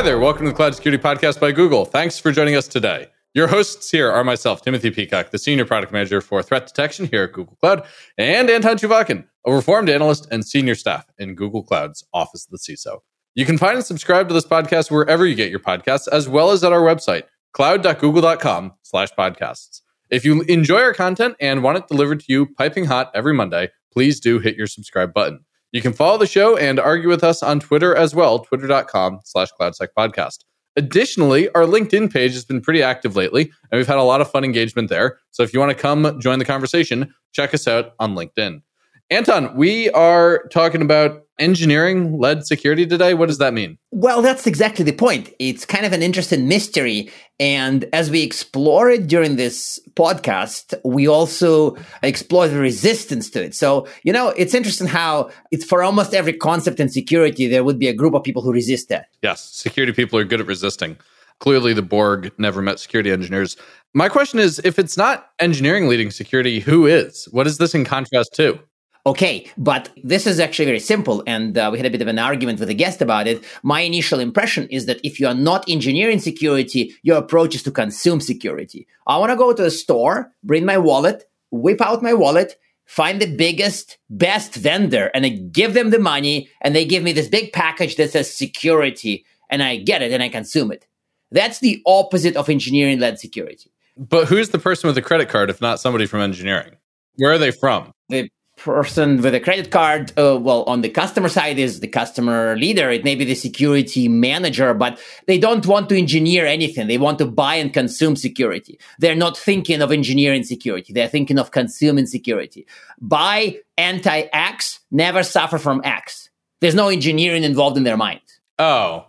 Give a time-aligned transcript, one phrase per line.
[0.00, 0.18] Hi there.
[0.18, 1.84] Welcome to the Cloud Security Podcast by Google.
[1.84, 3.08] Thanks for joining us today.
[3.34, 7.24] Your hosts here are myself, Timothy Peacock, the Senior Product Manager for Threat Detection here
[7.24, 12.02] at Google Cloud, and Anton Chuvakin, a reformed analyst and senior staff in Google Cloud's
[12.14, 13.00] Office of the CISO.
[13.34, 16.50] You can find and subscribe to this podcast wherever you get your podcasts, as well
[16.50, 19.82] as at our website, cloud.google.com slash podcasts.
[20.08, 23.68] If you enjoy our content and want it delivered to you piping hot every Monday,
[23.92, 25.44] please do hit your subscribe button.
[25.72, 29.48] You can follow the show and argue with us on Twitter as well, twitter.com slash
[29.58, 30.38] cloudsecpodcast.
[30.76, 34.30] Additionally, our LinkedIn page has been pretty active lately, and we've had a lot of
[34.30, 35.18] fun engagement there.
[35.30, 38.62] So if you want to come join the conversation, check us out on LinkedIn.
[39.10, 43.14] Anton, we are talking about engineering led security today.
[43.14, 43.76] What does that mean?
[43.90, 45.30] Well, that's exactly the point.
[45.40, 47.10] It's kind of an interesting mystery.
[47.40, 53.56] And as we explore it during this podcast, we also explore the resistance to it.
[53.56, 57.80] So, you know, it's interesting how it's for almost every concept in security, there would
[57.80, 59.06] be a group of people who resist that.
[59.22, 60.96] Yes, security people are good at resisting.
[61.40, 63.56] Clearly, the Borg never met security engineers.
[63.92, 67.26] My question is if it's not engineering leading security, who is?
[67.32, 68.60] What is this in contrast to?
[69.06, 72.18] Okay, but this is actually very simple, and uh, we had a bit of an
[72.18, 73.42] argument with a guest about it.
[73.62, 77.70] My initial impression is that if you are not engineering security, your approach is to
[77.70, 78.86] consume security.
[79.06, 83.22] I want to go to a store, bring my wallet, whip out my wallet, find
[83.22, 87.28] the biggest, best vendor, and I give them the money, and they give me this
[87.28, 90.86] big package that says security, and I get it and I consume it.
[91.30, 93.70] That's the opposite of engineering led security.
[93.96, 96.76] But who's the person with the credit card if not somebody from engineering?
[97.16, 97.92] Where are they from?
[98.08, 98.28] The
[98.60, 102.90] person with a credit card, uh, well, on the customer side is the customer leader.
[102.90, 106.86] It may be the security manager, but they don't want to engineer anything.
[106.86, 108.78] They want to buy and consume security.
[108.98, 110.92] They're not thinking of engineering security.
[110.92, 112.66] They're thinking of consuming security.
[113.00, 116.30] Buy anti X, never suffer from X.
[116.60, 118.20] There's no engineering involved in their mind.
[118.58, 119.06] Oh,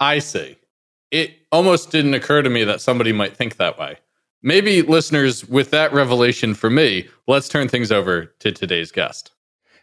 [0.00, 0.56] I see.
[1.10, 3.98] It almost didn't occur to me that somebody might think that way.
[4.42, 9.32] Maybe listeners, with that revelation for me, let's turn things over to today's guest.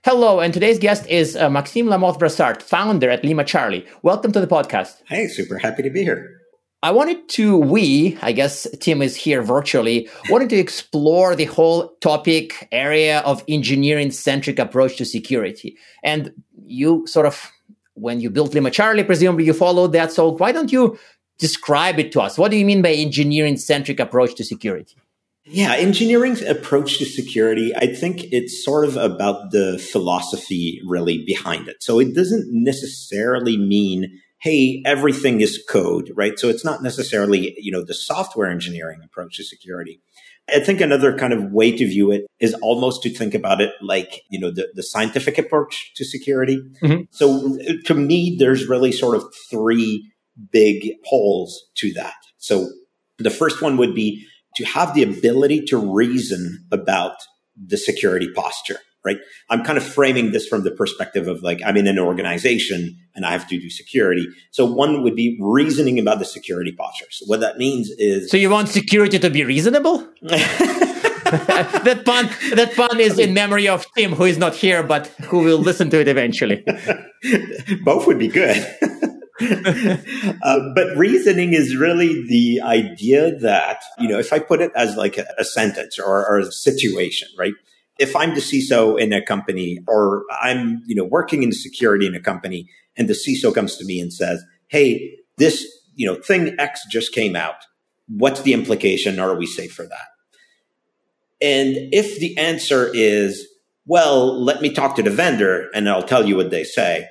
[0.04, 3.86] Hello, and today's guest is uh, Maxime Lamothe-Brassard, founder at Lima Charlie.
[4.02, 5.04] Welcome to the podcast.
[5.06, 6.42] Hey, super happy to be here.
[6.82, 11.90] I wanted to, we, I guess Tim is here virtually, wanted to explore the whole
[12.02, 15.78] topic area of engineering centric approach to security.
[16.04, 16.34] And
[16.66, 17.52] you sort of,
[17.94, 20.12] when you built Lima Charlie, presumably you followed that.
[20.12, 20.98] So why don't you
[21.38, 22.38] describe it to us.
[22.38, 24.96] What do you mean by engineering centric approach to security?
[25.50, 31.70] Yeah, engineering's approach to security, I think it's sort of about the philosophy really behind
[31.70, 31.82] it.
[31.82, 36.38] So it doesn't necessarily mean, hey, everything is code, right?
[36.38, 40.02] So it's not necessarily, you know, the software engineering approach to security.
[40.54, 43.72] I think another kind of way to view it is almost to think about it
[43.82, 46.62] like, you know, the, the scientific approach to security.
[46.82, 47.04] Mm-hmm.
[47.12, 50.12] So to me, there's really sort of three
[50.52, 52.16] big holes to that.
[52.38, 52.70] So
[53.18, 54.26] the first one would be
[54.56, 57.16] to have the ability to reason about
[57.56, 59.18] the security posture, right?
[59.50, 63.26] I'm kind of framing this from the perspective of like, I'm in an organization and
[63.26, 64.28] I have to do security.
[64.52, 67.08] So one would be reasoning about the security posture.
[67.12, 68.30] So what that means is.
[68.30, 70.08] So you want security to be reasonable?
[71.32, 75.40] that pun that pun is in memory of Tim, who is not here, but who
[75.40, 76.64] will listen to it eventually.
[77.84, 78.66] Both would be good.
[80.42, 84.96] uh, but reasoning is really the idea that, you know, if I put it as
[84.96, 87.54] like a, a sentence or, or, a situation, right?
[88.00, 92.16] If I'm the CISO in a company or I'm, you know, working in security in
[92.16, 95.66] a company and the CISO comes to me and says, Hey, this,
[95.96, 97.58] you know, thing X just came out.
[98.08, 99.20] What's the implication?
[99.20, 100.08] Are we safe for that?
[101.42, 103.48] And if the answer is,
[103.86, 107.08] well, let me talk to the vendor and I'll tell you what they say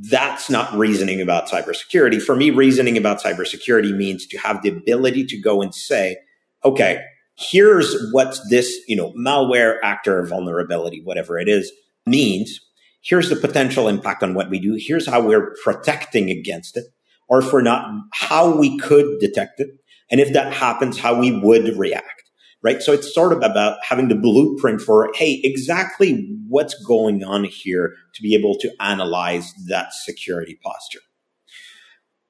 [0.00, 2.20] that's not reasoning about cybersecurity.
[2.20, 6.16] For me, reasoning about cybersecurity means to have the ability to go and say,
[6.64, 7.02] okay,
[7.36, 11.70] here's what this, you know, malware actor vulnerability, whatever it is,
[12.06, 12.60] means.
[13.02, 14.76] Here's the potential impact on what we do.
[14.78, 16.86] Here's how we're protecting against it.
[17.28, 19.68] Or if we're not, how we could detect it.
[20.10, 22.14] And if that happens, how we would react
[22.64, 22.82] right?
[22.82, 27.96] So it's sort of about having the blueprint for, hey, exactly what's going on here
[28.14, 31.00] to be able to analyze that security posture.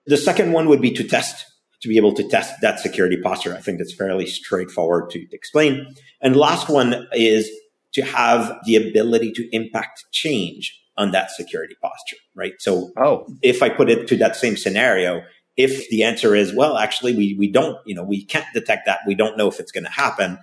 [0.06, 1.44] The second one would be to test,
[1.82, 3.54] to be able to test that security posture.
[3.54, 5.94] I think that's fairly straightforward to explain.
[6.22, 7.50] And last one is
[7.92, 12.54] to have the ability to impact change on that security posture, right?
[12.60, 13.26] So oh.
[13.42, 15.22] if I put it to that same scenario,
[15.58, 19.00] if the answer is, well, actually, we, we don't, you know, we can't detect that.
[19.06, 20.38] We don't know if it's going to happen.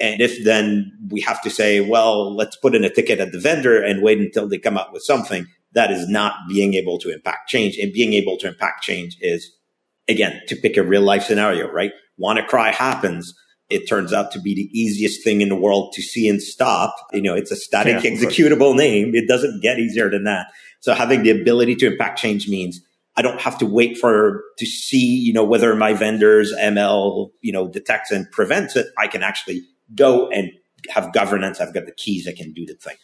[0.00, 3.40] And if then we have to say, well, let's put in a ticket at the
[3.40, 7.12] vendor and wait until they come up with something, that is not being able to
[7.12, 7.76] impact change.
[7.76, 9.50] And being able to impact change is,
[10.08, 11.92] again, to pick a real life scenario, right?
[12.20, 13.34] WannaCry happens.
[13.68, 16.94] It turns out to be the easiest thing in the world to see and stop.
[17.12, 19.14] You know, it's a static yeah, executable name.
[19.14, 20.46] It doesn't get easier than that.
[20.80, 22.80] So having the ability to impact change means
[23.16, 27.52] I don't have to wait for to see, you know, whether my vendor's ML, you
[27.52, 28.86] know, detects and prevents it.
[28.96, 29.62] I can actually
[29.94, 30.50] go and
[30.90, 31.60] have governance.
[31.60, 32.26] I've got the keys.
[32.26, 32.96] I can do the thing.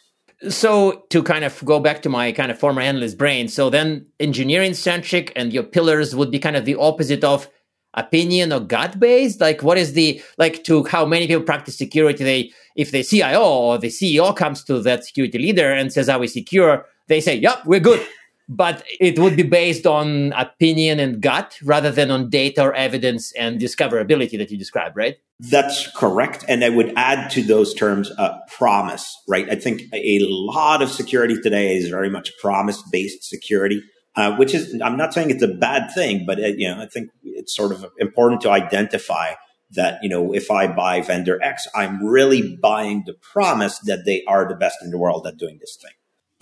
[0.49, 4.05] So to kind of go back to my kind of former analyst brain, so then
[4.19, 7.49] engineering centric and your pillars would be kind of the opposite of
[7.93, 9.39] opinion or gut based.
[9.39, 12.23] Like what is the like to how many people practice security?
[12.23, 16.19] They if the CIO or the CEO comes to that security leader and says, "Are
[16.19, 18.05] we secure?" They say, "Yep, we're good."
[18.47, 23.31] But it would be based on opinion and gut rather than on data or evidence
[23.33, 25.17] and discoverability that you describe, right?
[25.39, 26.45] That's correct.
[26.47, 29.49] And I would add to those terms uh, promise, right?
[29.49, 33.81] I think a lot of security today is very much promise based security.
[34.17, 36.85] Uh, which is, I'm not saying it's a bad thing, but uh, you know, I
[36.85, 39.33] think it's sort of important to identify
[39.71, 44.23] that, you know, if I buy vendor X, I'm really buying the promise that they
[44.25, 45.91] are the best in the world at doing this thing.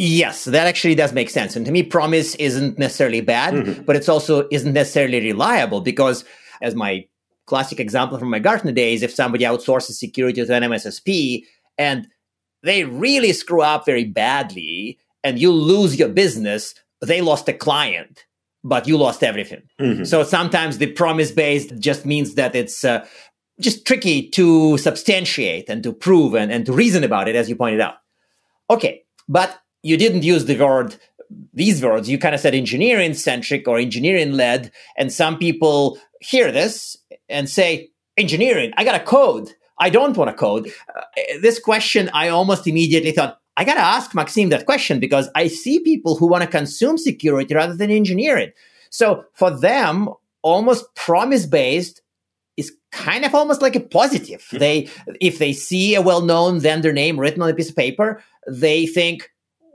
[0.06, 1.56] Yes, that actually does make sense.
[1.56, 3.84] And to me, promise isn't necessarily bad, mm-hmm.
[3.84, 6.26] but it's also isn't necessarily reliable because
[6.62, 7.06] as my
[7.46, 11.46] classic example from my Gartner days, if somebody outsources security to an MSSP
[11.78, 12.10] and
[12.64, 18.26] they really screw up very badly and you lose your business, they lost a client,
[18.62, 19.64] but you lost everything.
[19.80, 20.04] Mm-hmm.
[20.04, 23.08] So sometimes the promise based just means that it's uh,
[23.62, 27.56] just tricky to substantiate and to prove and, and to reason about it, as you
[27.56, 27.96] pointed out.
[28.70, 30.96] Okay, but you didn't use the word
[31.54, 32.10] these words.
[32.10, 36.98] You kind of said engineering centric or engineering led and some people hear this
[37.30, 39.52] and say engineering i got a code.
[39.80, 40.72] I don't want to code.
[40.96, 41.02] Uh,
[41.42, 45.48] this question i almost immediately thought i got to ask maxime that question because i
[45.48, 48.56] see people who want to consume security rather than engineer it
[48.90, 50.10] so for them
[50.42, 52.02] almost promise based
[52.56, 54.42] is kind of almost like a positive.
[54.42, 54.58] Mm-hmm.
[54.60, 54.90] they
[55.20, 59.32] if they see a well-known vendor name written on a piece of paper they think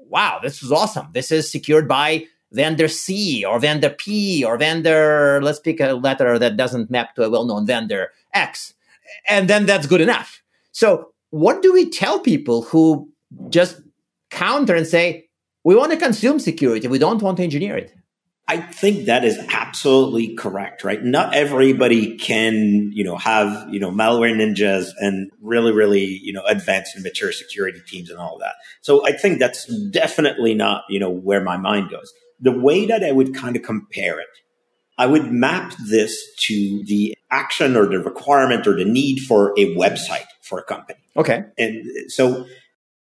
[0.09, 1.09] wow, this is awesome.
[1.13, 6.39] This is secured by vendor C or vendor P or vendor, let's pick a letter
[6.39, 8.75] that doesn't map to a well known vendor X.
[9.29, 10.43] And then that's good enough.
[10.73, 13.09] So, what do we tell people who
[13.49, 13.81] just
[14.31, 15.29] counter and say,
[15.65, 17.95] we want to consume security, we don't want to engineer it?
[18.51, 21.05] I think that is absolutely correct, right?
[21.05, 26.43] Not everybody can, you know, have, you know, malware ninjas and really, really, you know,
[26.47, 28.55] advanced and mature security teams and all that.
[28.81, 32.11] So I think that's definitely not, you know, where my mind goes.
[32.41, 34.29] The way that I would kind of compare it,
[34.97, 39.77] I would map this to the action or the requirement or the need for a
[39.77, 41.01] website for a company.
[41.19, 41.45] Okay.
[41.59, 42.47] And so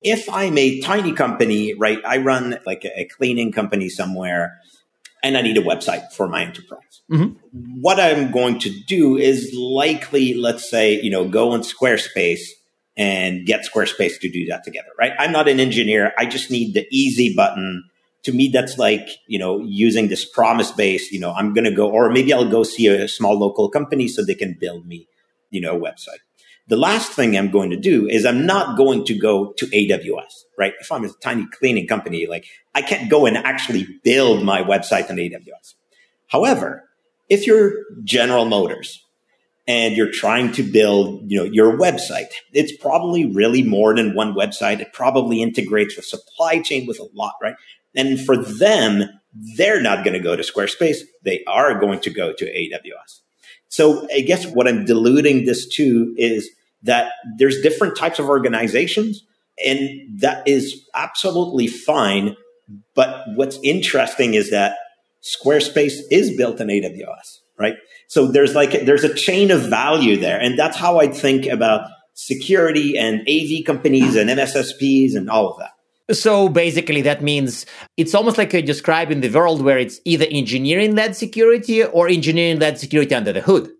[0.02, 4.58] if I'm a tiny company, right, I run like a cleaning company somewhere
[5.24, 7.02] and I need a website for my enterprise.
[7.12, 7.82] Mm-hmm.
[7.82, 12.42] What I'm going to do is likely, let's say, you know, go on Squarespace
[12.98, 15.14] and get Squarespace to do that together, right?
[15.20, 16.14] I'm not an engineer.
[16.18, 17.84] I just need the easy button.
[18.24, 21.72] To me, that's like, you know, using this promise base, you know, I'm going to
[21.72, 25.08] go, or maybe I'll go see a small local company so they can build me,
[25.52, 26.20] you know, website.
[26.68, 30.44] The last thing I'm going to do is I'm not going to go to AWS,
[30.58, 30.74] right?
[30.80, 35.10] If I'm a tiny cleaning company, like I can't go and actually build my website
[35.10, 35.76] on AWS.
[36.28, 36.90] However,
[37.30, 37.74] if you're
[38.04, 39.06] General Motors
[39.68, 44.34] and you're trying to build, you know, your website, it's probably really more than one
[44.34, 44.80] website.
[44.80, 47.56] It probably integrates with supply chain with a lot, right?
[47.96, 49.04] And for them,
[49.58, 51.00] they're not going to go to Squarespace.
[51.24, 53.21] They are going to go to AWS.
[53.72, 56.50] So I guess what I'm diluting this to is
[56.84, 59.24] that there's different types of organizations
[59.66, 62.36] and that is absolutely fine.
[62.96, 64.76] But what's interesting is that
[65.24, 67.76] Squarespace is built in AWS, right?
[68.08, 70.40] So there's like, there's a chain of value there.
[70.40, 75.60] And that's how I think about security and AV companies and MSSPs and all of
[75.60, 75.72] that.
[76.14, 77.66] So basically, that means
[77.98, 82.08] it's almost like you describe in the world where it's either engineering led security or
[82.08, 83.72] engineering led security under the hood.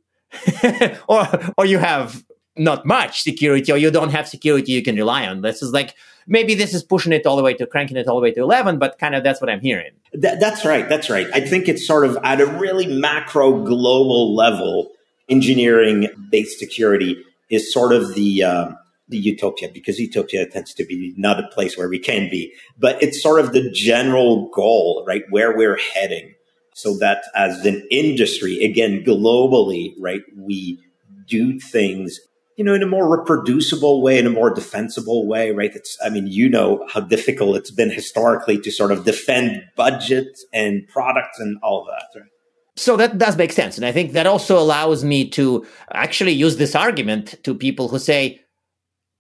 [1.08, 2.24] or, or you have
[2.58, 5.42] not much security or you don't have security you can rely on.
[5.42, 5.96] This is like,
[6.28, 8.42] maybe this is pushing it all the way to cranking it all the way to
[8.42, 9.92] 11, but kind of that's what I'm hearing.
[10.14, 10.88] That, that's right.
[10.88, 11.28] That's right.
[11.34, 14.92] I think it's sort of at a really macro global level,
[15.30, 18.78] engineering based security is sort of the, um,
[19.08, 23.02] the utopia because utopia tends to be not a place where we can be, but
[23.02, 25.24] it's sort of the general goal, right?
[25.30, 26.34] Where we're heading
[26.74, 30.80] so that as an industry, again, globally, right, we
[31.28, 32.20] do things
[32.58, 35.72] you know, in a more reproducible way, in a more defensible way, right?
[35.74, 40.46] It's, I mean, you know how difficult it's been historically to sort of defend budgets
[40.54, 42.30] and products and all that, right?
[42.76, 43.78] So that does make sense.
[43.78, 47.98] And I think that also allows me to actually use this argument to people who
[47.98, 48.42] say,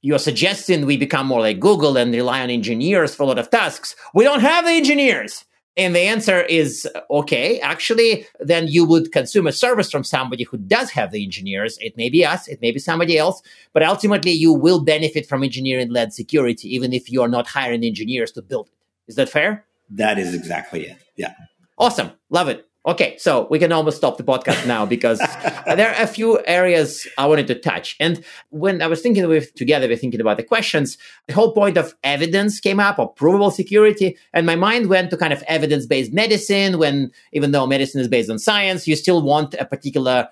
[0.01, 3.49] you're suggesting we become more like Google and rely on engineers for a lot of
[3.49, 3.95] tasks.
[4.13, 5.45] We don't have the engineers.
[5.77, 10.57] And the answer is okay, actually, then you would consume a service from somebody who
[10.57, 11.77] does have the engineers.
[11.79, 13.41] It may be us, it may be somebody else,
[13.71, 17.85] but ultimately you will benefit from engineering led security, even if you are not hiring
[17.85, 18.73] engineers to build it.
[19.07, 19.65] Is that fair?
[19.89, 20.97] That is exactly it.
[21.15, 21.33] Yeah.
[21.77, 22.11] Awesome.
[22.29, 22.67] Love it.
[22.83, 25.19] Okay, so we can almost stop the podcast now because
[25.67, 27.95] there are a few areas I wanted to touch.
[27.99, 30.97] And when I was thinking with together, we're thinking about the questions,
[31.27, 34.17] the whole point of evidence came up or provable security.
[34.33, 38.31] And my mind went to kind of evidence-based medicine when even though medicine is based
[38.31, 40.27] on science, you still want a particular,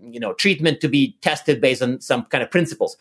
[0.00, 2.96] you know, treatment to be tested based on some kind of principles.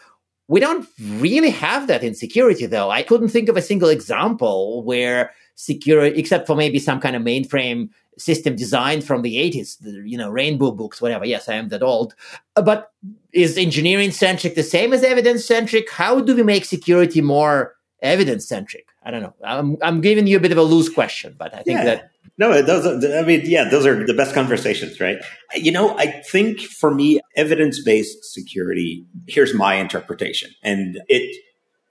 [0.48, 0.88] We don't
[1.18, 2.90] really have that in security though.
[2.90, 7.22] I couldn't think of a single example where security, except for maybe some kind of
[7.22, 11.26] mainframe system design from the 80s, the, you know, rainbow books, whatever.
[11.26, 12.16] Yes, I am that old.
[12.56, 12.92] Uh, but
[13.32, 15.90] is engineering centric the same as evidence centric?
[15.92, 18.88] How do we make security more evidence centric?
[19.04, 19.34] I don't know.
[19.44, 21.86] I'm, I'm giving you a bit of a loose question, but I think yeah.
[21.86, 22.12] that.
[22.40, 25.18] No, those are, I mean, yeah, those are the best conversations, right?
[25.56, 31.36] You know, I think for me, evidence based security, here's my interpretation, and it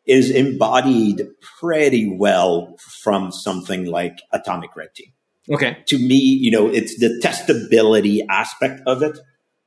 [0.07, 1.27] is embodied
[1.59, 5.13] pretty well from something like Atomic Red Team
[5.51, 5.79] Okay.
[5.87, 9.19] To me, you know, it's the testability aspect of it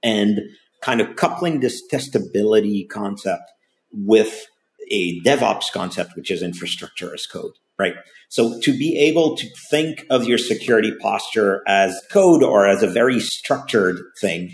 [0.03, 0.39] and
[0.81, 3.43] kind of coupling this testability concept
[3.91, 4.47] with
[4.91, 7.95] a DevOps concept, which is infrastructure as code, right?
[8.29, 12.87] So to be able to think of your security posture as code or as a
[12.87, 14.51] very structured thing,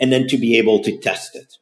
[0.00, 1.52] and then to be able to test it.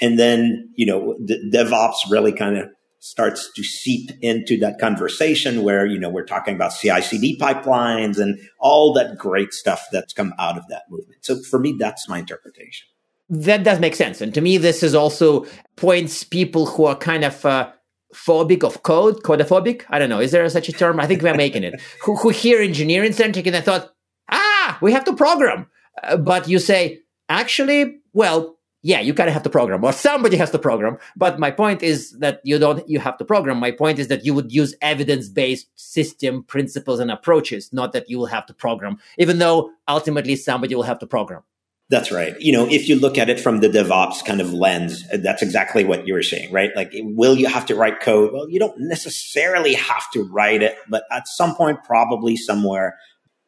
[0.00, 2.68] And then, you know, the DevOps really kind of
[3.00, 8.18] starts to seep into that conversation where, you know, we're talking about CI CD pipelines
[8.18, 11.24] and all that great stuff that's come out of that movement.
[11.24, 12.86] So for me, that's my interpretation.
[13.30, 14.20] That does make sense.
[14.20, 17.72] And to me, this is also points people who are kind of, uh,
[18.14, 19.84] phobic of code, codophobic.
[19.88, 20.20] I don't know.
[20.20, 21.00] Is there such a term?
[21.00, 21.80] I think we're making it.
[22.02, 23.94] who, who hear engineering centric and I thought,
[24.30, 25.68] ah, we have to program.
[26.02, 30.36] Uh, but you say, actually, well, yeah, you kind of have to program, or somebody
[30.36, 30.98] has to program.
[31.16, 33.58] But my point is that you don't you have to program.
[33.58, 38.18] My point is that you would use evidence-based system principles and approaches, not that you
[38.18, 41.42] will have to program, even though ultimately somebody will have to program.
[41.90, 42.40] That's right.
[42.40, 45.82] You know, if you look at it from the DevOps kind of lens, that's exactly
[45.84, 46.70] what you were saying, right?
[46.76, 48.32] Like, will you have to write code?
[48.32, 52.96] Well, you don't necessarily have to write it, but at some point, probably somewhere,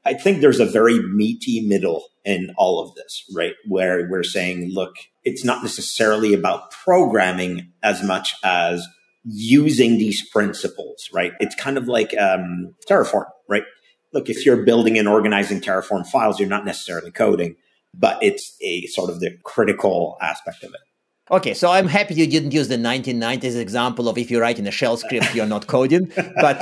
[0.05, 3.55] I think there's a very meaty middle in all of this, right?
[3.69, 4.95] Where we're saying, look,
[5.25, 8.87] it's not necessarily about programming as much as
[9.25, 11.33] using these principles, right?
[11.39, 13.65] It's kind of like um, Terraform, right?
[14.13, 17.57] Look, if you're building and organizing Terraform files, you're not necessarily coding,
[17.95, 20.81] but it's a sort of the critical aspect of it.
[21.31, 24.73] Okay, so I'm happy you didn't use the 1990s example of if you're writing a
[24.73, 26.11] shell script, you're not coding,
[26.41, 26.61] but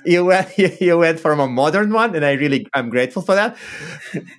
[0.04, 3.56] you went you went from a modern one, and I really I'm grateful for that.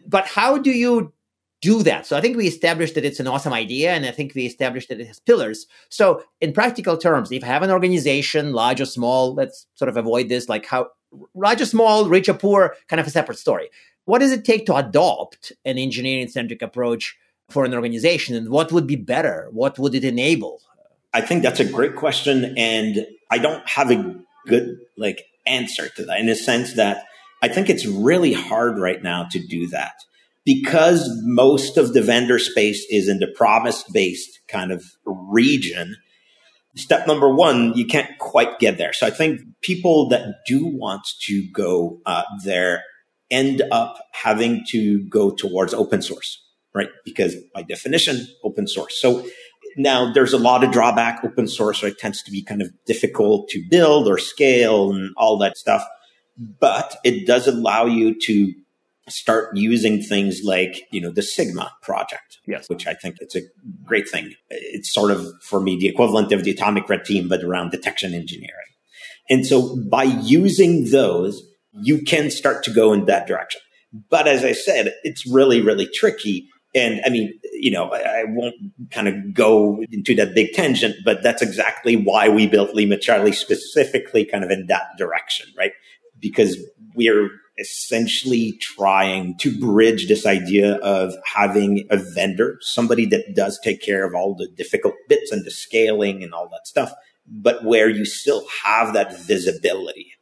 [0.07, 1.11] But how do you
[1.61, 2.05] do that?
[2.05, 4.87] So I think we established that it's an awesome idea, and I think we established
[4.87, 5.67] that it has pillars.
[5.89, 9.97] So in practical terms, if I have an organization, large or small, let's sort of
[9.97, 10.87] avoid this, like how
[11.35, 13.69] large or small, rich or poor, kind of a separate story.
[14.05, 17.17] What does it take to adopt an engineering centric approach?
[17.53, 19.47] For an organization and what would be better?
[19.51, 20.59] What would it enable?
[21.13, 22.55] I think that's a great question.
[22.57, 24.15] And I don't have a
[24.47, 27.05] good like answer to that in the sense that
[27.41, 29.93] I think it's really hard right now to do that
[30.45, 35.95] because most of the vendor space is in the promise based kind of region.
[36.75, 38.93] Step number one, you can't quite get there.
[38.93, 42.83] So I think people that do want to go uh, there
[43.29, 46.42] end up having to go towards open source
[46.73, 46.89] right?
[47.05, 48.99] Because by definition, open source.
[48.99, 49.25] So
[49.77, 51.23] now there's a lot of drawback.
[51.23, 55.37] Open source right, tends to be kind of difficult to build or scale and all
[55.39, 55.83] that stuff.
[56.37, 58.53] But it does allow you to
[59.09, 62.69] start using things like, you know, the Sigma project, yes.
[62.69, 63.41] which I think it's a
[63.83, 64.33] great thing.
[64.49, 68.13] It's sort of, for me, the equivalent of the atomic red team, but around detection
[68.13, 68.53] engineering.
[69.29, 73.61] And so by using those, you can start to go in that direction.
[74.09, 78.23] But as I said, it's really, really tricky and I mean, you know, I, I,
[78.27, 78.55] won't
[78.89, 83.31] kind of go into that big tangent, but that's exactly why we built Lima Charlie
[83.31, 85.71] specifically kind of in that direction, right?
[86.19, 86.57] Because
[86.95, 93.81] we're essentially trying to bridge this idea of having a vendor, somebody that does take
[93.81, 96.91] care of all the difficult bits and the scaling and all that stuff,
[97.27, 100.13] but where you still have that visibility.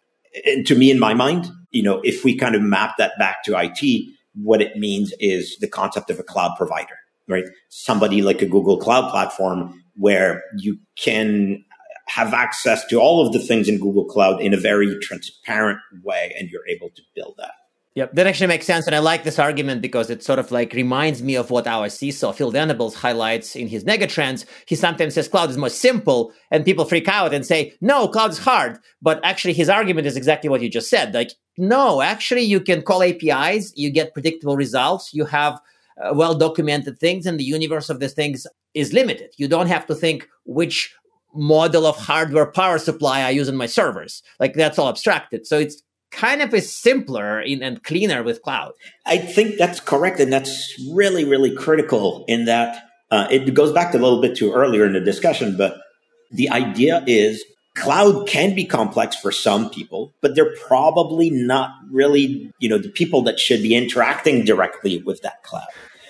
[0.46, 3.44] And to me, in my mind, you know, if we kind of map that back
[3.46, 6.98] to IT, what it means is the concept of a cloud provider,
[7.28, 7.46] right?
[7.70, 11.64] Somebody like a Google Cloud platform where you can
[12.08, 16.34] have access to all of the things in Google Cloud in a very transparent way
[16.38, 17.52] and you're able to build that.
[17.96, 18.88] Yep, that actually makes sense.
[18.88, 21.88] And I like this argument because it sort of like reminds me of what our
[21.88, 24.46] CISO, Phil Venables, highlights in his megatrends.
[24.66, 28.32] He sometimes says cloud is more simple, and people freak out and say, no, cloud
[28.32, 28.80] is hard.
[29.02, 31.14] But actually, his argument is exactly what you just said.
[31.14, 35.60] Like, no, actually, you can call APIs, you get predictable results, you have
[36.02, 39.34] uh, well documented things, and the universe of these things is limited.
[39.36, 40.96] You don't have to think which
[41.34, 44.24] model of hardware power supply I use in my servers.
[44.40, 45.46] Like that's all abstracted.
[45.46, 45.82] So it's
[46.12, 48.74] kind of is simpler in, and cleaner with cloud.
[49.06, 50.20] I think that's correct.
[50.20, 54.54] And that's really, really critical in that uh, it goes back a little bit to
[54.54, 55.78] earlier in the discussion, but
[56.32, 57.44] the idea is
[57.76, 62.90] cloud can be complex for some people, but they're probably not really, you know, the
[62.90, 65.68] people that should be interacting directly with that cloud.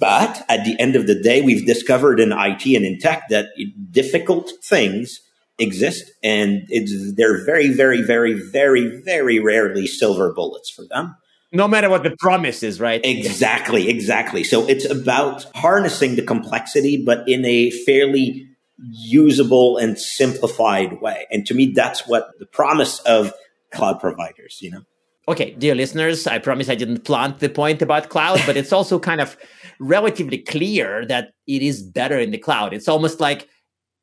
[0.00, 3.48] but at the end of the day, we've discovered in IT and in tech that
[3.90, 5.20] difficult things
[5.58, 11.16] exist and it's, they're very, very, very, very, very rarely silver bullets for them.
[11.50, 13.00] No matter what the promise is, right?
[13.02, 14.44] Exactly, exactly.
[14.44, 18.46] So it's about harnessing the complexity, but in a fairly
[18.90, 21.26] usable and simplified way.
[21.30, 23.32] And to me, that's what the promise of
[23.72, 24.82] cloud providers, you know?
[25.26, 28.98] Okay, dear listeners, I promise I didn't plant the point about cloud, but it's also
[28.98, 29.36] kind of
[29.78, 32.72] relatively clear that it is better in the cloud.
[32.72, 33.48] It's almost like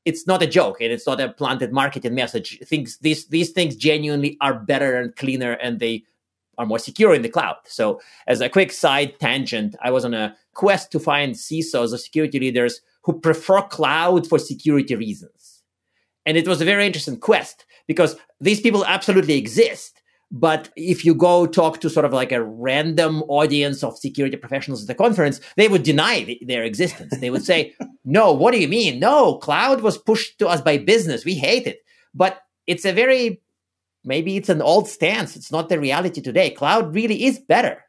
[0.05, 2.59] it's not a joke and it's not a planted marketing message.
[2.59, 6.03] Things these these things genuinely are better and cleaner and they
[6.57, 7.57] are more secure in the cloud.
[7.65, 11.97] So, as a quick side tangent, I was on a quest to find CISOs or
[11.97, 15.63] security leaders who prefer cloud for security reasons.
[16.25, 21.14] And it was a very interesting quest because these people absolutely exist but if you
[21.14, 25.40] go talk to sort of like a random audience of security professionals at the conference,
[25.55, 27.16] they would deny their existence.
[27.18, 27.74] They would say,
[28.05, 29.00] no, what do you mean?
[29.00, 31.25] No, cloud was pushed to us by business.
[31.25, 31.79] We hate it.
[32.14, 33.42] But it's a very,
[34.03, 35.35] maybe it's an old stance.
[35.35, 36.50] It's not the reality today.
[36.50, 37.83] Cloud really is better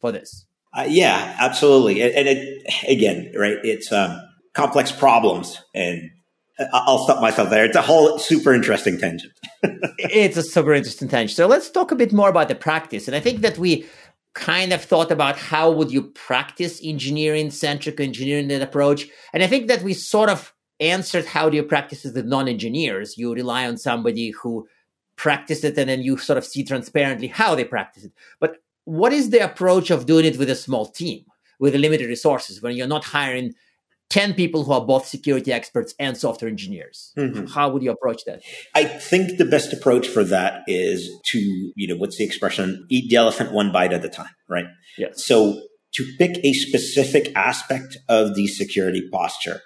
[0.00, 0.46] for this.
[0.74, 2.00] Uh, yeah, absolutely.
[2.02, 4.20] And, and it, again, right, it's um,
[4.54, 6.10] complex problems and
[6.72, 7.64] I'll stop myself there.
[7.64, 9.32] It's a whole super interesting tangent.
[9.62, 11.36] it's a super interesting tangent.
[11.36, 13.06] So let's talk a bit more about the practice.
[13.06, 13.86] And I think that we
[14.34, 19.08] kind of thought about how would you practice engineering centric engineering approach.
[19.32, 23.18] And I think that we sort of answered how do you practice it with non-engineers.
[23.18, 24.66] You rely on somebody who
[25.16, 28.12] practiced it and then you sort of see transparently how they practice it.
[28.40, 31.24] But what is the approach of doing it with a small team,
[31.60, 33.54] with limited resources, when you're not hiring
[34.10, 37.12] 10 people who are both security experts and software engineers.
[37.18, 37.46] Mm-hmm.
[37.46, 38.42] How would you approach that?
[38.74, 42.86] I think the best approach for that is to, you know, what's the expression?
[42.90, 44.66] Eat the elephant one bite at a time, right?
[44.98, 45.24] Yes.
[45.24, 45.62] So
[45.94, 49.60] to pick a specific aspect of the security posture,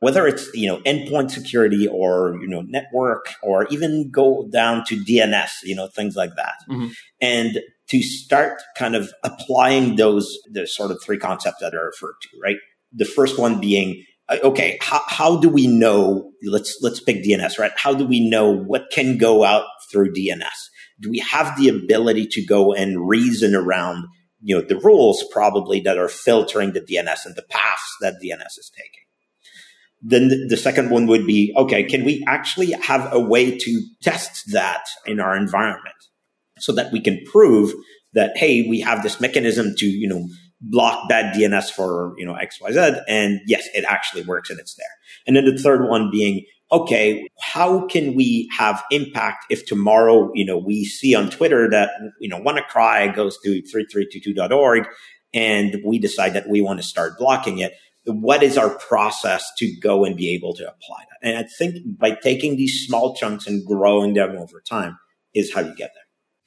[0.00, 4.96] whether it's, you know, endpoint security or, you know, network or even go down to
[4.96, 6.54] DNS, you know, things like that.
[6.68, 6.88] Mm-hmm.
[7.20, 12.16] And to start kind of applying those, the sort of three concepts that are referred
[12.22, 12.56] to, right?
[12.96, 17.58] The first one being uh, okay how, how do we know let's let's pick dns
[17.58, 17.72] right?
[17.76, 20.68] How do we know what can go out through dns
[21.00, 24.06] do we have the ability to go and reason around
[24.40, 28.58] you know the rules probably that are filtering the dns and the paths that dns
[28.58, 29.02] is taking?
[30.02, 34.52] Then the second one would be okay can we actually have a way to test
[34.52, 35.96] that in our environment
[36.58, 37.72] so that we can prove
[38.12, 40.28] that hey we have this mechanism to you know
[40.60, 43.02] block bad DNS for, you know, XYZ.
[43.08, 44.86] And yes, it actually works and it's there.
[45.26, 50.44] And then the third one being, okay, how can we have impact if tomorrow, you
[50.44, 51.90] know, we see on Twitter that,
[52.20, 54.86] you know, WannaCry goes to 3322.org
[55.34, 57.72] and we decide that we want to start blocking it.
[58.06, 61.28] What is our process to go and be able to apply that?
[61.28, 64.98] And I think by taking these small chunks and growing them over time
[65.34, 66.05] is how you get there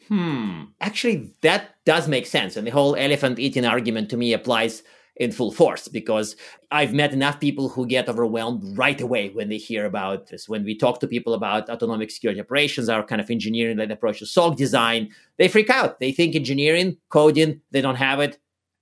[0.10, 2.58] hmm, actually, that does make sense.
[2.58, 4.84] And the whole elephant eating argument to me applies
[5.15, 6.36] in full force because
[6.72, 10.48] I've met enough people who get overwhelmed right away when they hear about this.
[10.48, 14.19] When we talk to people about autonomic security operations, our kind of engineering led approach
[14.19, 16.00] to SOC design, they freak out.
[16.00, 18.39] They think engineering, coding, they don't have it.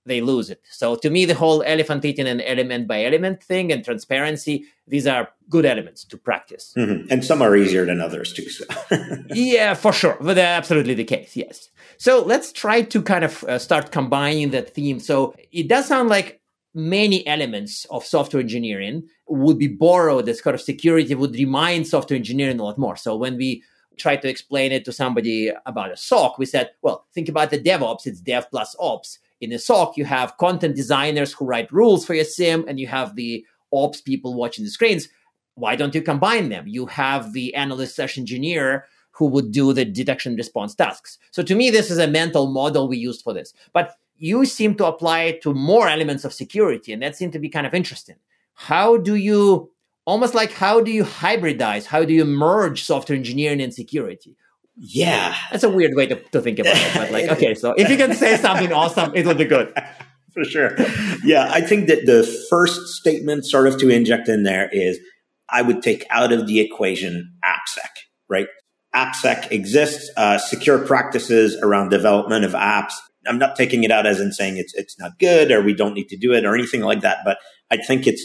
[0.08, 0.60] They lose it.
[0.70, 5.06] So to me, the whole elephant eating an element by element thing and transparency, these
[5.06, 6.72] are good elements to practice.
[6.76, 7.12] Mm-hmm.
[7.12, 8.48] And some are easier than others too.
[8.48, 8.64] So.
[9.34, 10.16] yeah, for sure.
[10.20, 11.36] But that's absolutely the case.
[11.36, 11.68] Yes.
[11.98, 15.00] So let's try to kind of uh, start combining that theme.
[15.00, 16.40] So it does sound like
[16.74, 22.16] many elements of software engineering would be borrowed as kind of security would remind software
[22.16, 22.96] engineering a lot more.
[22.96, 23.62] So when we
[23.98, 27.58] try to explain it to somebody about a SOC, we said, well, think about the
[27.58, 29.18] DevOps, it's dev plus ops.
[29.40, 32.86] In a SOC, you have content designers who write rules for your SIEM, and you
[32.88, 35.08] have the ops people watching the screens.
[35.54, 36.66] Why don't you combine them?
[36.66, 41.18] You have the analyst slash engineer who would do the detection response tasks.
[41.32, 43.52] So to me, this is a mental model we used for this.
[43.72, 47.38] But you seem to apply it to more elements of security, and that seemed to
[47.38, 48.16] be kind of interesting.
[48.54, 49.70] How do you
[50.04, 51.84] almost like how do you hybridize?
[51.84, 54.36] How do you merge software engineering and security?
[54.78, 55.34] Yeah.
[55.50, 56.90] That's a weird way to, to think about it.
[56.94, 59.72] But like, okay, so if you can say something awesome, it'll be good.
[60.32, 60.76] For sure.
[61.24, 65.00] Yeah, I think that the first statement sort of to inject in there is
[65.48, 67.88] I would take out of the equation AppSec,
[68.28, 68.46] right?
[68.94, 72.92] AppSec exists, uh, secure practices around development of apps.
[73.26, 75.94] I'm not taking it out as in saying it's it's not good or we don't
[75.94, 77.38] need to do it or anything like that, but
[77.70, 78.24] I think it's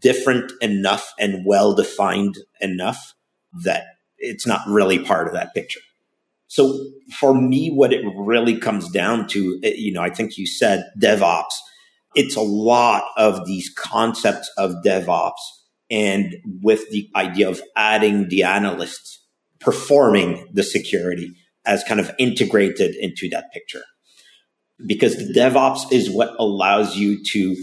[0.00, 3.14] different enough and well defined enough
[3.64, 3.84] that
[4.18, 5.80] it's not really part of that picture.
[6.46, 6.78] So
[7.18, 10.90] for me, what it really comes down to, eh, you know, I think you said
[11.00, 11.54] DevOps.
[12.14, 15.32] It's a lot of these concepts of DevOps
[15.90, 19.20] and with the idea of adding the analysts
[19.60, 21.32] performing the security
[21.64, 23.82] as kind of integrated into that picture.
[24.86, 27.56] Because the DevOps is what allows you to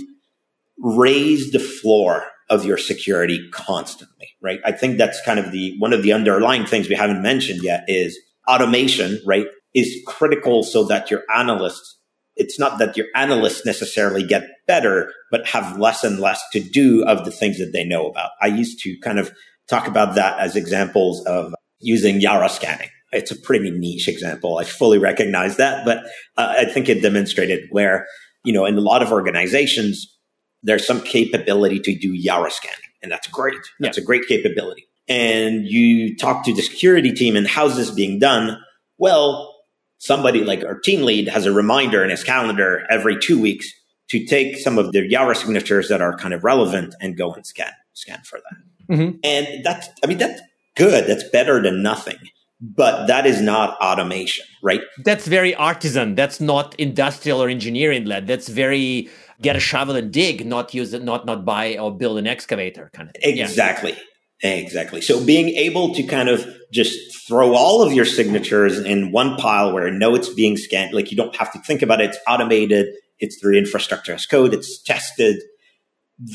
[0.79, 4.59] raise the floor of your security constantly, right?
[4.65, 7.85] I think that's kind of the one of the underlying things we haven't mentioned yet
[7.87, 9.47] is automation, right?
[9.73, 11.97] Is critical so that your analysts,
[12.35, 17.03] it's not that your analysts necessarily get better, but have less and less to do
[17.05, 18.31] of the things that they know about.
[18.41, 19.31] I used to kind of
[19.69, 22.89] talk about that as examples of using Yara scanning.
[23.11, 24.57] It's a pretty niche example.
[24.57, 25.99] I fully recognize that, but
[26.37, 28.07] uh, I think it demonstrated where,
[28.43, 30.17] you know, in a lot of organizations,
[30.63, 33.59] there's some capability to do Yara scanning, and that's great.
[33.79, 34.03] That's yeah.
[34.03, 34.87] a great capability.
[35.11, 38.57] And you talk to the security team, and how's this being done?
[38.97, 39.53] Well,
[39.97, 43.69] somebody like our team lead has a reminder in his calendar every two weeks
[44.09, 47.45] to take some of the Yara signatures that are kind of relevant and go and
[47.45, 48.95] scan scan for that.
[48.95, 49.17] Mm-hmm.
[49.23, 50.41] And that's, I mean, that's
[50.77, 51.07] good.
[51.07, 52.17] That's better than nothing.
[52.61, 54.81] But that is not automation, right?
[55.03, 56.15] That's very artisan.
[56.15, 58.27] That's not industrial or engineering led.
[58.27, 59.09] That's very
[59.41, 62.91] get a shovel and dig, not use it, not not buy or build an excavator
[62.93, 63.39] kind of thing.
[63.39, 63.91] Exactly.
[63.91, 63.99] Yeah.
[64.43, 65.01] Exactly.
[65.01, 69.73] So being able to kind of just throw all of your signatures in one pile
[69.73, 72.09] where no, it's being scanned, like you don't have to think about it.
[72.09, 72.87] It's automated.
[73.19, 74.53] It's through infrastructure as code.
[74.53, 75.41] It's tested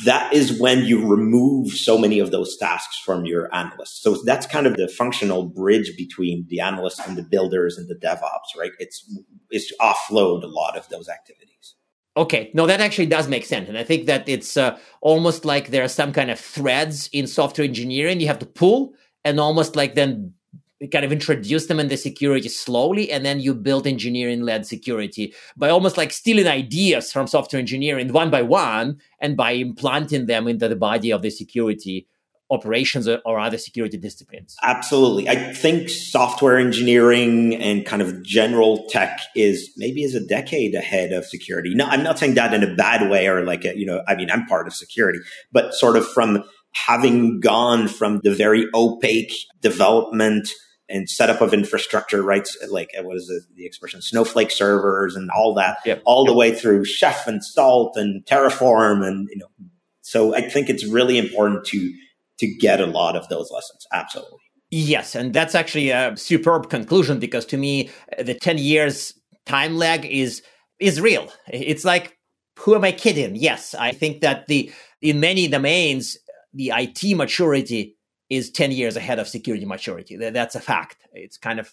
[0.04, 4.02] that is when you remove so many of those tasks from your analysts.
[4.02, 7.94] So that's kind of the functional bridge between the analysts and the builders and the
[7.94, 8.72] DevOps, right?
[8.78, 9.08] It's
[9.50, 11.55] it's offload a lot of those activities.
[12.16, 15.68] Okay, no, that actually does make sense, and I think that it's uh, almost like
[15.68, 19.76] there are some kind of threads in software engineering you have to pull, and almost
[19.76, 20.32] like then
[20.92, 25.34] kind of introduce them in the security slowly and then you build engineering led security
[25.56, 30.46] by almost like stealing ideas from software engineering one by one and by implanting them
[30.46, 32.06] into the body of the security
[32.50, 39.20] operations or other security disciplines absolutely i think software engineering and kind of general tech
[39.34, 42.74] is maybe is a decade ahead of security no i'm not saying that in a
[42.76, 45.18] bad way or like a, you know i mean i'm part of security
[45.50, 50.50] but sort of from having gone from the very opaque development
[50.88, 52.48] and setup of infrastructure, right?
[52.70, 54.02] Like uh, what is the, the expression?
[54.02, 56.02] Snowflake servers and all that, yep.
[56.04, 56.32] all yep.
[56.32, 59.46] the way through Chef and Salt and Terraform, and you know.
[60.02, 61.92] So I think it's really important to
[62.38, 63.86] to get a lot of those lessons.
[63.92, 64.38] Absolutely.
[64.70, 69.14] Yes, and that's actually a superb conclusion because to me, the ten years
[69.46, 70.42] time lag is
[70.80, 71.30] is real.
[71.48, 72.18] It's like,
[72.58, 73.36] who am I kidding?
[73.36, 74.70] Yes, I think that the
[75.00, 76.16] in many domains,
[76.52, 77.96] the IT maturity
[78.28, 80.16] is 10 years ahead of security maturity.
[80.16, 80.96] That's a fact.
[81.12, 81.72] It's kind of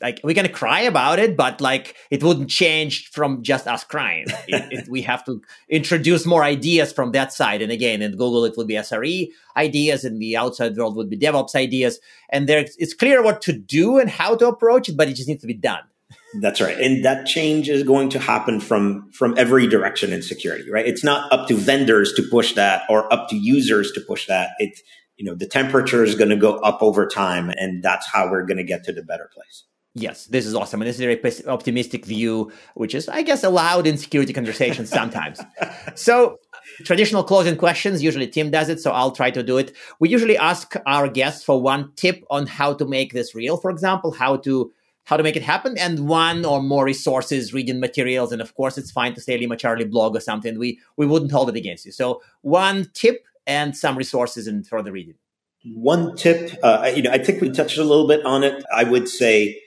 [0.00, 4.26] like we're gonna cry about it, but like it wouldn't change from just us crying.
[4.48, 7.62] it, it, we have to introduce more ideas from that side.
[7.62, 11.18] And again, in Google, it would be SRE ideas, in the outside world would be
[11.18, 11.98] DevOps ideas.
[12.30, 15.28] And there, it's clear what to do and how to approach it, but it just
[15.28, 15.82] needs to be done.
[16.40, 20.70] That's right, and that change is going to happen from from every direction in security.
[20.70, 24.26] Right, it's not up to vendors to push that or up to users to push
[24.26, 24.50] that.
[24.58, 24.82] It's
[25.16, 28.44] you know, the temperature is going to go up over time and that's how we're
[28.44, 29.64] going to get to the better place.
[29.98, 30.82] Yes, this is awesome.
[30.82, 34.90] And this is a very optimistic view, which is, I guess, allowed in security conversations
[34.90, 35.40] sometimes.
[35.94, 36.36] so,
[36.84, 39.74] traditional closing questions, usually Tim does it, so I'll try to do it.
[39.98, 43.70] We usually ask our guests for one tip on how to make this real, for
[43.70, 44.70] example, how to
[45.04, 48.76] how to make it happen, and one or more resources, reading materials, and of course,
[48.76, 50.58] it's fine to say Lima Charlie blog or something.
[50.58, 51.92] We we wouldn't hold it against you.
[51.92, 55.14] So, one tip and some resources and further reading.
[55.72, 58.62] One tip, uh, you know, I think we touched a little bit on it.
[58.74, 59.62] I would say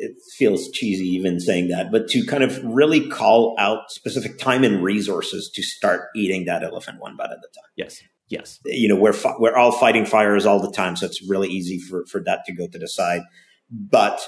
[0.00, 4.64] it feels cheesy even saying that, but to kind of really call out specific time
[4.64, 7.70] and resources to start eating that elephant one bite at a time.
[7.76, 8.02] Yes.
[8.28, 8.60] Yes.
[8.64, 10.96] You know, we're, fi- we're all fighting fires all the time.
[10.96, 13.22] So it's really easy for, for that to go to the side.
[13.70, 14.20] But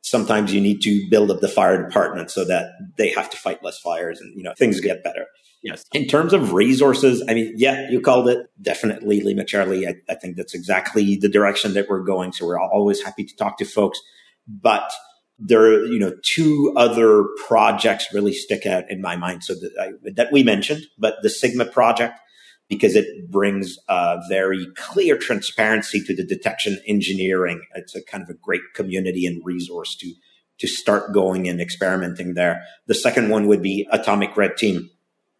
[0.00, 3.62] sometimes you need to build up the fire department so that they have to fight
[3.62, 5.26] less fires and, you know, things get better.
[5.62, 5.84] Yes.
[5.92, 9.86] In terms of resources, I mean, yeah, you called it definitely Lima Charlie.
[9.86, 12.32] I, I think that's exactly the direction that we're going.
[12.32, 14.00] So we're always happy to talk to folks,
[14.48, 14.90] but
[15.44, 19.42] there are, you know, two other projects really stick out in my mind.
[19.42, 22.18] So that, I, that we mentioned, but the Sigma project,
[22.68, 27.60] because it brings a very clear transparency to the detection engineering.
[27.74, 30.14] It's a kind of a great community and resource to,
[30.58, 32.62] to start going and experimenting there.
[32.86, 34.90] The second one would be Atomic Red Team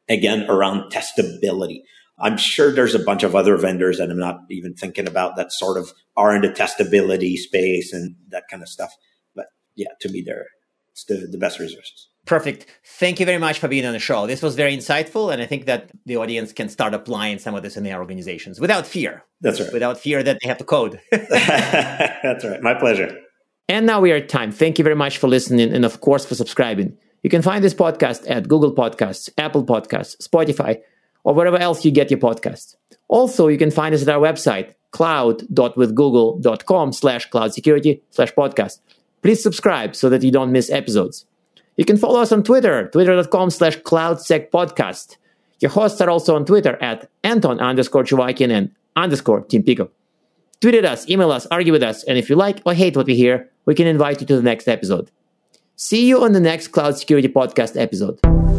[0.09, 1.83] again around testability.
[2.19, 5.53] I'm sure there's a bunch of other vendors that I'm not even thinking about that
[5.53, 8.95] sort of are in the testability space and that kind of stuff.
[9.77, 10.47] Yeah, to me, they're
[10.93, 12.09] it's the, the best resources.
[12.27, 12.67] Perfect.
[12.85, 14.29] Thank you very much for being on the show.
[14.29, 17.65] This was very insightful, and I think that the audience can start applying some of
[17.65, 19.25] this in their organizations without fear.
[19.41, 19.73] That's right.
[19.73, 21.01] Without fear that they have to code.
[21.11, 22.63] That's right.
[22.63, 23.19] My pleasure.
[23.69, 24.53] And now we are at time.
[24.53, 26.97] Thank you very much for listening and, of course, for subscribing.
[27.23, 30.81] You can find this podcast at Google Podcasts, Apple Podcasts, Spotify,
[31.25, 32.77] or wherever else you get your podcasts.
[33.09, 38.81] Also, you can find us at our website, cloud.withgoogle.com slash cloud security slash podcast.
[39.23, 41.27] Please subscribe so that you don't miss episodes.
[41.77, 45.17] You can follow us on Twitter, twitter.com slash cloudsecpodcast.
[45.61, 49.91] Your hosts are also on Twitter at Anton underscore Chuvakin and underscore Tim Peacock.
[50.61, 53.07] Tweet at us, email us, argue with us, and if you like or hate what
[53.07, 55.11] we hear, we can invite you to the next episode.
[55.77, 58.52] See you on the next Cloud Security Podcast episode.